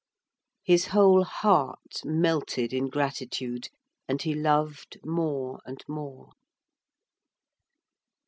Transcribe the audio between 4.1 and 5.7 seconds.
he loved more